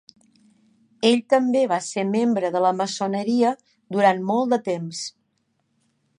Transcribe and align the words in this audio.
Ell 1.09 1.19
també 1.33 1.61
va 1.73 1.79
ser 1.89 2.05
membre 2.13 2.51
de 2.57 2.63
la 2.65 2.73
maçoneria 2.81 3.53
durant 3.99 4.27
molt 4.33 4.57
de 4.57 4.61
temps. 4.73 5.05